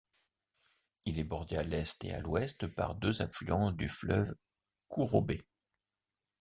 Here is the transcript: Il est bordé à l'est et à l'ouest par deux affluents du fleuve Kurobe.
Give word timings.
Il 1.05 1.19
est 1.19 1.23
bordé 1.23 1.57
à 1.57 1.61
l'est 1.63 2.03
et 2.05 2.11
à 2.11 2.21
l'ouest 2.21 2.65
par 2.65 2.95
deux 2.95 3.21
affluents 3.21 3.71
du 3.71 3.87
fleuve 3.87 4.33
Kurobe. 4.89 5.33